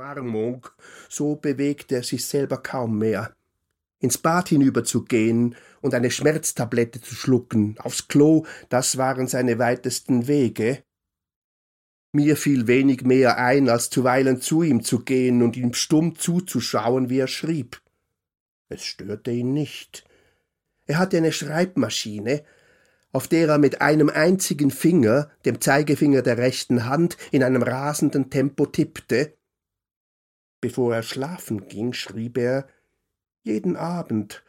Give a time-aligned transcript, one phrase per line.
[0.00, 0.66] Umarmung,
[1.10, 3.34] so bewegte er sich selber kaum mehr.
[3.98, 10.82] Ins Bad hinüberzugehen und eine Schmerztablette zu schlucken, aufs Klo, das waren seine weitesten Wege.
[12.12, 17.10] Mir fiel wenig mehr ein, als zuweilen zu ihm zu gehen und ihm stumm zuzuschauen,
[17.10, 17.82] wie er schrieb.
[18.70, 20.06] Es störte ihn nicht.
[20.86, 22.42] Er hatte eine Schreibmaschine,
[23.12, 28.30] auf der er mit einem einzigen Finger, dem Zeigefinger der rechten Hand, in einem rasenden
[28.30, 29.34] Tempo tippte.
[30.60, 32.68] Bevor er schlafen ging, schrieb er
[33.42, 34.44] jeden Abend,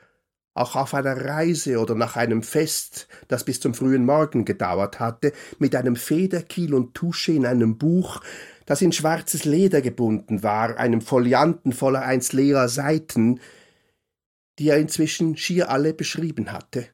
[0.54, 5.32] auch auf einer Reise oder nach einem Fest, das bis zum frühen Morgen gedauert hatte,
[5.60, 8.22] mit einem Federkiel und Tusche in einem Buch,
[8.66, 13.40] das in schwarzes Leder gebunden war, einem Folianten voller einst leerer Seiten,
[14.60, 16.88] die er inzwischen schier alle beschrieben hatte.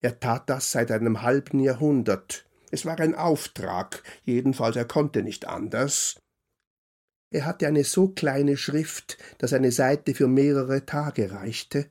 [0.00, 2.46] Er tat das seit einem halben Jahrhundert.
[2.70, 6.18] Es war ein Auftrag, jedenfalls er konnte nicht anders.
[7.30, 11.86] Er hatte eine so kleine Schrift, dass eine Seite für mehrere Tage reichte.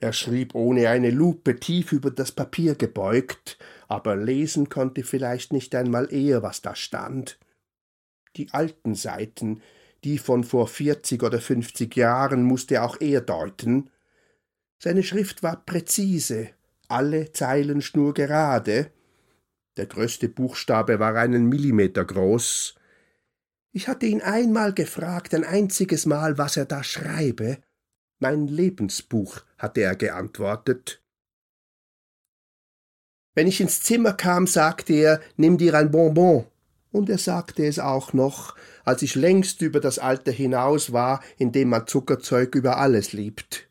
[0.00, 5.74] Er schrieb ohne eine Lupe tief über das Papier gebeugt, aber lesen konnte vielleicht nicht
[5.76, 7.38] einmal er, was da stand.
[8.36, 9.62] Die alten Seiten,
[10.02, 13.90] die von vor vierzig oder fünfzig Jahren, musste auch er deuten.
[14.82, 16.48] Seine Schrift war präzise,
[16.88, 18.90] alle Zeilen schnurgerade.
[19.76, 22.74] Der größte Buchstabe war einen Millimeter groß.
[23.74, 27.58] Ich hatte ihn einmal gefragt, ein einziges Mal, was er da schreibe.
[28.18, 31.02] Mein Lebensbuch, hatte er geantwortet.
[33.34, 36.44] Wenn ich ins Zimmer kam, sagte er, nimm dir ein Bonbon.
[36.90, 41.50] Und er sagte es auch noch, als ich längst über das Alter hinaus war, in
[41.50, 43.70] dem man Zuckerzeug über alles liebt.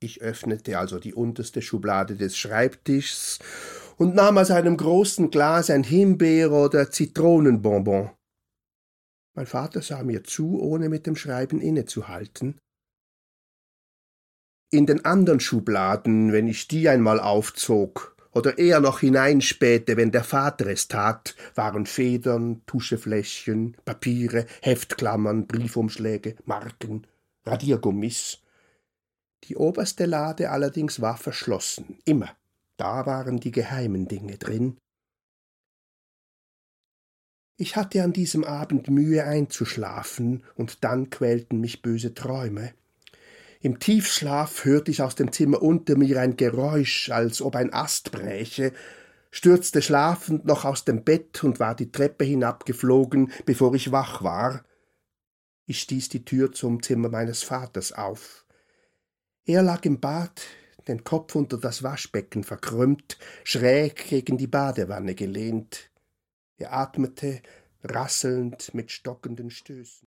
[0.00, 3.40] Ich öffnete also die unterste Schublade des Schreibtischs
[3.98, 8.15] und nahm aus einem großen Glas ein Himbeer- oder Zitronenbonbon.
[9.36, 12.58] Mein Vater sah mir zu, ohne mit dem Schreiben innezuhalten.
[14.72, 20.24] In den anderen Schubladen, wenn ich die einmal aufzog oder eher noch hineinspähte, wenn der
[20.24, 27.06] Vater es tat, waren Federn, Tuschefläschchen, Papiere, Heftklammern, Briefumschläge, Marken,
[27.44, 28.40] Radiergummis
[29.44, 32.36] die oberste Lade allerdings war verschlossen, immer.
[32.76, 34.76] Da waren die geheimen Dinge drin.
[37.58, 42.74] Ich hatte an diesem Abend Mühe einzuschlafen, und dann quälten mich böse Träume.
[43.60, 48.12] Im Tiefschlaf hörte ich aus dem Zimmer unter mir ein Geräusch, als ob ein Ast
[48.12, 48.72] bräche,
[49.30, 54.64] stürzte schlafend noch aus dem Bett und war die Treppe hinabgeflogen, bevor ich wach war.
[55.64, 58.44] Ich stieß die Tür zum Zimmer meines Vaters auf.
[59.46, 60.42] Er lag im Bad,
[60.88, 65.90] den Kopf unter das Waschbecken verkrümmt, schräg gegen die Badewanne gelehnt.
[66.58, 67.42] Er atmete
[67.84, 70.04] rasselnd mit stockenden Stößen.